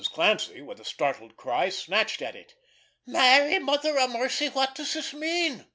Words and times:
Clancy, 0.11 0.63
with 0.63 0.79
a 0.79 0.83
startled 0.83 1.37
cry, 1.37 1.69
snatched 1.69 2.23
at 2.23 2.35
it. 2.35 2.55
"Mary, 3.05 3.59
Mother 3.59 3.99
of 3.99 4.09
Mercy, 4.09 4.49
what 4.49 4.73
does 4.73 4.95
this 4.95 5.13
mean!" 5.13 5.67